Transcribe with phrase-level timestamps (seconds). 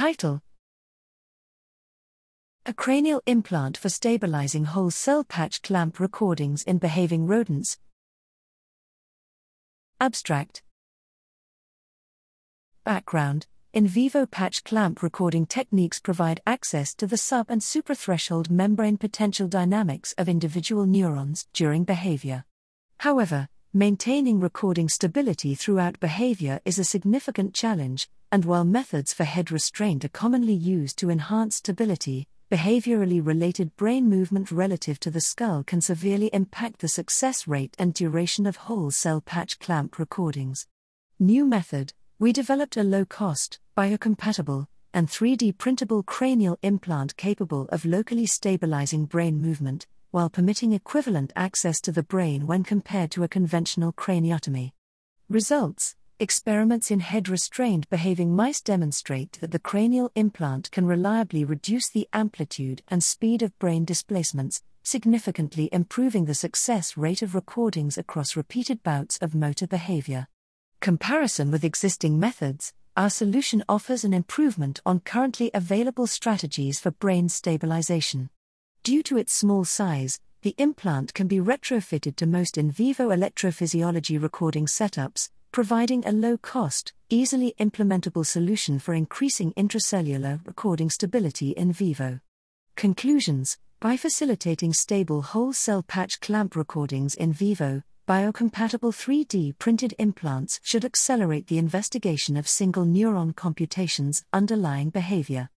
[0.00, 0.40] Title
[2.64, 7.76] A cranial implant for stabilizing whole cell patch clamp recordings in behaving rodents.
[10.00, 10.62] Abstract
[12.82, 18.96] Background In vivo patch clamp recording techniques provide access to the sub and suprathreshold membrane
[18.96, 22.46] potential dynamics of individual neurons during behavior.
[23.00, 29.52] However, Maintaining recording stability throughout behavior is a significant challenge, and while methods for head
[29.52, 35.62] restraint are commonly used to enhance stability, behaviorally related brain movement relative to the skull
[35.62, 40.66] can severely impact the success rate and duration of whole cell patch clamp recordings.
[41.20, 47.84] New method we developed a low cost, biocompatible, and 3D printable cranial implant capable of
[47.84, 53.28] locally stabilizing brain movement, while permitting equivalent access to the brain when compared to a
[53.28, 54.72] conventional craniotomy.
[55.28, 61.88] Results Experiments in head restrained behaving mice demonstrate that the cranial implant can reliably reduce
[61.88, 68.36] the amplitude and speed of brain displacements, significantly improving the success rate of recordings across
[68.36, 70.26] repeated bouts of motor behavior.
[70.80, 77.30] Comparison with existing methods, our solution offers an improvement on currently available strategies for brain
[77.30, 78.28] stabilization.
[78.82, 84.20] Due to its small size, the implant can be retrofitted to most in vivo electrophysiology
[84.20, 91.72] recording setups, providing a low cost, easily implementable solution for increasing intracellular recording stability in
[91.72, 92.20] vivo.
[92.74, 100.58] Conclusions By facilitating stable whole cell patch clamp recordings in vivo, biocompatible 3D printed implants
[100.62, 105.50] should accelerate the investigation of single neuron computations underlying behavior.